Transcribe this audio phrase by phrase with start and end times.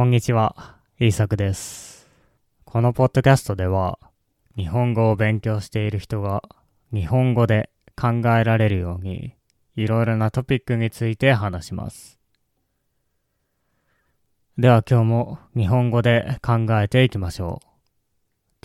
[0.00, 2.08] こんにちは、イーサクです。
[2.64, 3.98] このポッドキャストでは、
[4.56, 6.42] 日本語を勉強している人が
[6.90, 7.68] 日本語で
[8.00, 9.34] 考えられるように、
[9.76, 12.18] いろいろなトピックについて話します。
[14.56, 17.68] では今日も日本語で考えていきましょう。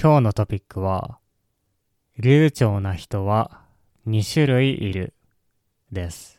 [0.02, 1.20] 今日のトピックは、
[2.17, 3.59] 流暢な人は
[4.07, 5.13] 2種類いる
[5.91, 6.34] です。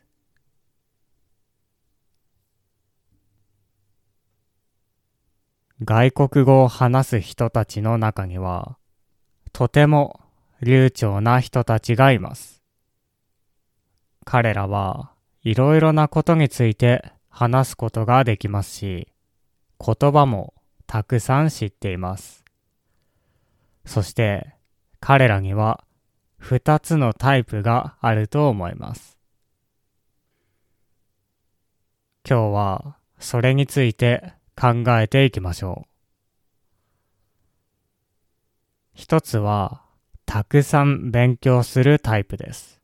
[5.84, 8.78] 外国語を話す人たちの中には、
[9.52, 10.20] とても
[10.62, 12.62] 流暢な人たちがいます。
[14.24, 19.08] 彼らはいろいろなことについて話すことができますし、
[19.78, 20.54] 言葉も
[20.86, 22.42] たくさん知っています。
[23.84, 24.54] そして
[24.98, 25.84] 彼らには
[26.38, 29.18] 二つのタイプがあると思います。
[32.28, 35.88] 今日はそれについて考えていきましょう。
[38.94, 39.82] 一つは、
[40.24, 42.80] たくさん勉強するタイプです。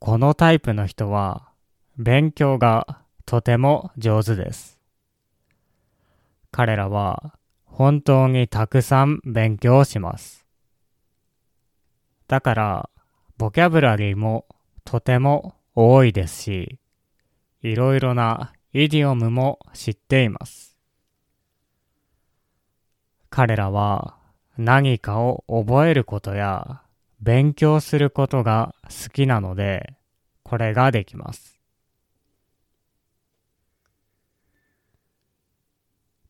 [0.00, 1.50] このタイプの人は、
[1.96, 4.80] 勉強がとても上手です。
[6.50, 10.44] 彼らは、本当にたくさん勉強します。
[12.26, 12.90] だから、
[13.38, 14.46] ボキャブラリーも
[14.84, 16.78] とても多いですし、
[17.62, 20.76] いろいろなイディオムも知っています。
[23.28, 24.16] 彼らは
[24.56, 26.82] 何かを覚えることや
[27.20, 29.94] 勉強することが好きなので、
[30.44, 31.58] これができます。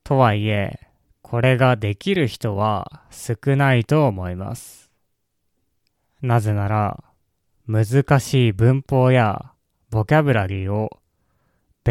[0.02, 0.80] とはいえ、
[1.22, 4.90] これができる人は少ないと思います。
[6.22, 7.04] なぜなら、
[7.66, 9.52] 難しい文法や
[9.90, 10.99] ボキャブラリーを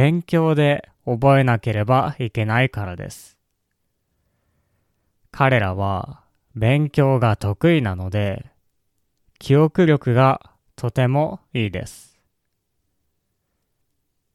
[0.02, 3.38] 勉強で覚えなければいけないからです。
[5.30, 6.23] 彼らは
[6.56, 8.45] 勉強が得意なので、
[9.40, 12.18] 記憶力がとてもいいです。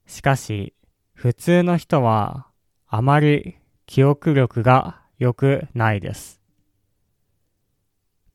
[0.05, 0.75] しかし、
[1.15, 2.47] 普通の人は
[2.87, 3.57] あまり
[3.87, 6.43] 記憶力が良くないです。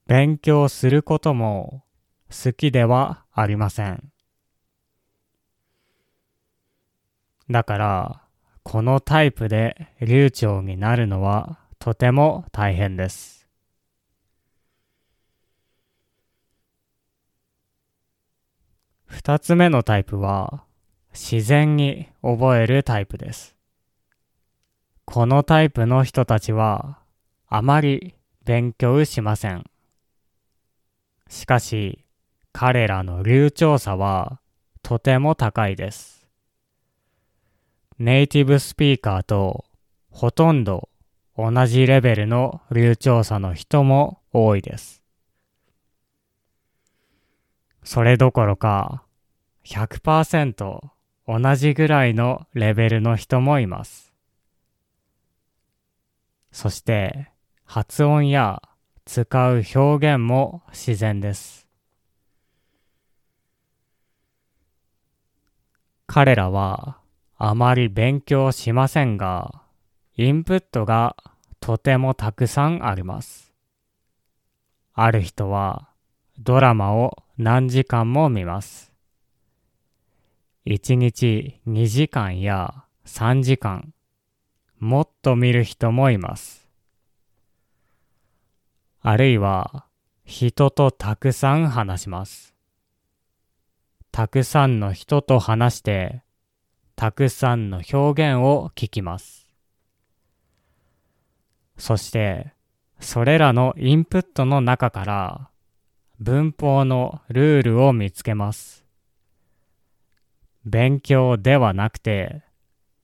[0.08, 1.84] 勉強することも
[2.32, 4.12] 好きではありません。
[7.50, 8.22] だから、
[8.64, 13.48] このタイプで流暢になるのはとても大変です。
[19.06, 20.64] 二つ目のタイプは、
[21.12, 23.56] 自然に覚えるタイプです。
[25.06, 27.00] このタイプの人たちは、
[27.48, 28.14] あまり
[28.46, 29.66] 勉強しません。
[31.28, 32.06] しかし、
[32.54, 34.40] 彼らの流暢さは
[34.84, 36.19] とても高いです。
[38.00, 39.66] ネイティブスピーカーと
[40.10, 40.88] ほとんど
[41.38, 45.04] 同じレベルの流暢さの人も多いです。
[47.84, 49.04] それどころか
[49.66, 50.82] 100%
[51.28, 54.14] 同じぐらいのレベルの人もいます。
[56.54, 57.30] そして
[57.66, 58.62] 発音や
[59.04, 61.68] 使う表現も自然です。
[66.08, 66.99] 彼らは
[67.42, 69.62] あまり勉強しませんが、
[70.18, 71.16] インプットが
[71.62, 73.54] とてもたくさんあります。
[74.94, 75.88] ある人は
[76.38, 78.92] ドラマを何時間も見ます。
[80.66, 83.94] 1日2時間や3時間、
[84.78, 86.68] もっと見る人もいます。
[89.02, 89.86] あるいは
[90.26, 92.54] 人とたくさん話します。
[94.12, 96.22] たくさんの人と話して、
[97.00, 99.48] たくさんの表現を聞きます。
[101.78, 102.52] そして、
[103.00, 105.50] それらのインプットの中から、
[106.20, 108.84] 文法のルールを見つけます。
[110.66, 112.44] 勉強ではなくて、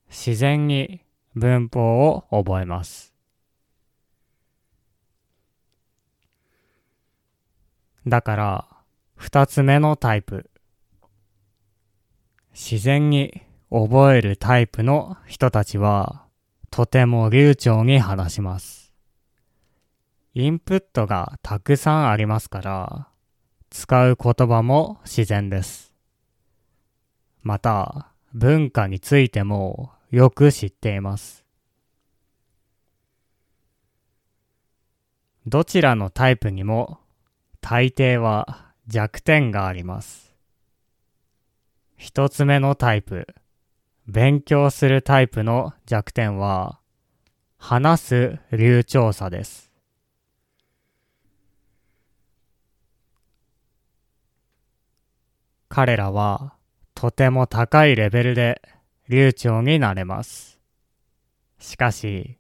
[0.10, 1.00] 自然に
[1.34, 3.14] 文法を覚えます。
[8.06, 8.68] だから、
[9.16, 10.50] 二つ目のタイプ。
[12.52, 13.42] 自然に
[13.84, 16.24] 覚えるタイプの人たちは、
[16.72, 18.94] とても流暢に話します。
[20.34, 23.08] インプットがたくさんありますから、
[23.70, 25.94] 使う言葉も自然です。
[27.42, 31.46] また、文化についてもよく知っています。
[35.48, 37.00] どちらのタイプにも
[37.60, 40.34] 大抵は弱点があります。
[41.98, 43.28] 一つ目のタイプ、
[44.08, 46.80] 勉強するタイプの弱点は、
[47.58, 49.72] 話す流暢さです。
[55.70, 56.54] 彼らは
[56.94, 58.62] とても高いレベルで
[59.10, 60.60] 流暢になれます。
[61.58, 62.38] しかし、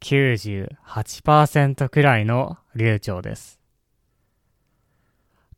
[0.00, 3.58] 98%くらいの流暢です。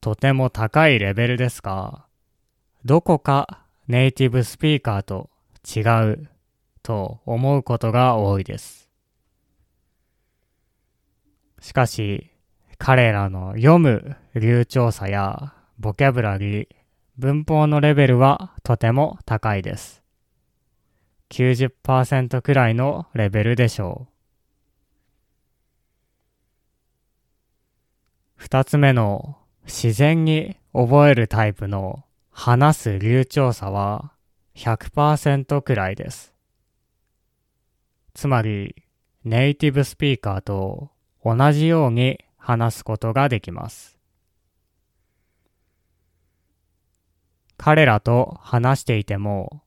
[0.01, 2.07] とても高いレベルですが、
[2.87, 5.31] どこかネイティブスピーカーと
[5.65, 5.81] 違
[6.11, 6.29] う
[6.83, 8.89] と思うことが多いです。
[11.61, 12.31] しかし、
[12.79, 16.69] 彼らの読む流暢さやボキャブラリー、
[17.17, 20.03] 文法のレベルはとても高いです。
[21.31, 24.13] 90%くらいのレベルでしょう。
[28.37, 32.06] 二つ目の自然に覚えるタイプの
[32.39, 34.13] 話す流暢さは
[34.57, 36.35] 100%くらいです。
[38.13, 38.85] つまり、
[39.25, 40.91] ネイティブスピーカーと
[41.25, 43.99] 同じように話すことができます。
[47.57, 49.63] 彼らと話していても、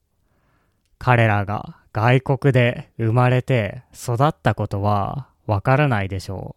[1.00, 6.56] 彼らが外国で生まれて育ったことはわからないでしょ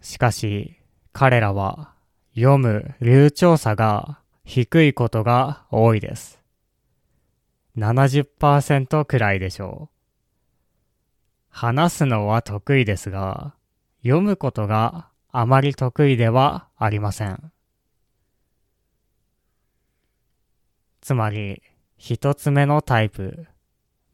[0.00, 0.04] う。
[0.04, 0.76] しかし、
[1.12, 1.95] 彼らは
[2.36, 6.38] 読む流暢さが低いことが多いです。
[7.78, 9.96] 70%くらいでしょう。
[11.48, 13.54] 話すのは得意ですが、
[14.02, 17.52] 読むことがあまり得意ではありません。
[21.00, 21.62] つまり、
[21.96, 23.46] 一つ目のタイプ、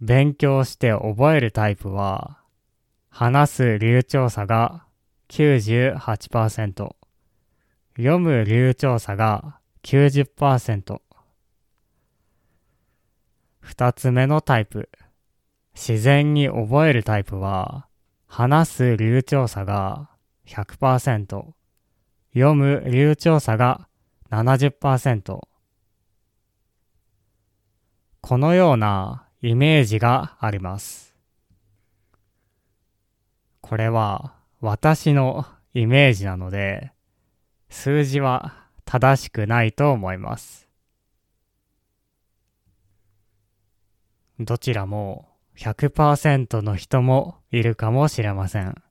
[0.01, 2.39] 勉強して覚えるタイプは、
[3.09, 4.87] 話す流暢さが
[5.29, 6.95] 98%、
[7.97, 11.01] 読む流暢さが90%。
[13.61, 14.89] 二つ目のタイプ。
[15.75, 17.87] 自然に覚えるタイプは、
[18.27, 20.11] 話す流暢さが
[20.47, 21.53] 100%、
[22.33, 23.89] 読む流暢さが
[24.31, 25.41] 70%。
[28.23, 31.15] このようなイメージがあります。
[33.61, 35.45] これは私の
[35.75, 36.93] イメージなので、
[37.73, 38.55] 数字は
[38.85, 40.69] 正しくないと思います。
[44.39, 45.27] どちらも
[45.57, 48.83] 100%の人もいるかもしれません。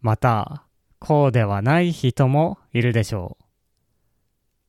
[0.00, 0.64] また、
[1.00, 3.36] こうではない人もいるでしょ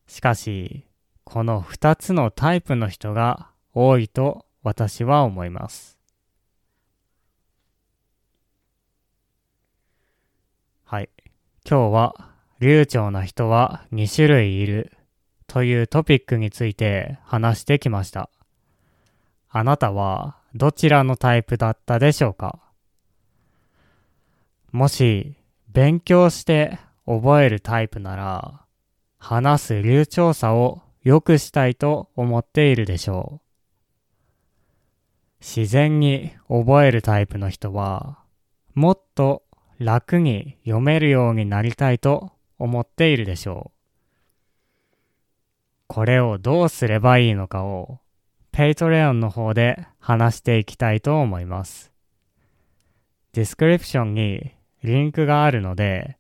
[0.07, 0.11] う。
[0.11, 0.87] しかし、
[1.23, 5.99] この2つのタイプの人が多いと私は思います。
[10.83, 11.09] はい。
[11.63, 12.30] 今日は
[12.61, 14.93] 流暢な人は2種類いる
[15.47, 18.29] というトピックについて話してきました。
[19.49, 22.59] あなたはどちらのタイプだったでしょうか？
[24.71, 25.37] もし
[25.69, 26.77] 勉強して
[27.07, 28.61] 覚えるタイプなら
[29.17, 33.41] 話す流暢さを良くしたいと思っているでしょう。
[35.39, 38.19] 自然に覚えるタイプの人は
[38.75, 39.41] もっと
[39.79, 42.30] 楽に読めるようになりたいと
[42.61, 43.77] 思っているでしょう。
[45.87, 47.99] これをどうすればいいのかを、
[48.51, 51.91] Patreon の方で話していきたいと思います。
[53.33, 54.51] ディスクリプションに
[54.83, 56.17] リンクがあるので、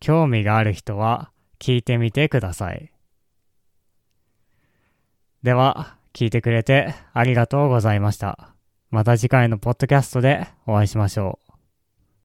[0.00, 2.92] 興味がある人は聞いてみてください。
[5.42, 8.54] では、聞いてくれてありがとうございました。
[8.90, 11.51] また次回のポッドキャストでお会いしましょう。